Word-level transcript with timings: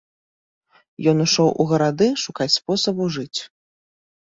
Ён 1.11 1.17
ішоў 1.25 1.49
у 1.65 1.67
гарады 1.73 2.07
шукаць 2.23 2.51
спосабу 2.59 3.03
жыць. 3.19 3.39